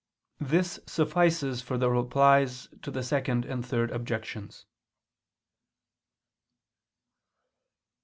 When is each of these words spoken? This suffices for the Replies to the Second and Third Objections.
This 0.39 0.79
suffices 0.87 1.61
for 1.61 1.77
the 1.77 1.87
Replies 1.87 2.67
to 2.81 2.89
the 2.89 3.03
Second 3.03 3.45
and 3.45 3.63
Third 3.63 3.91
Objections. 3.91 4.65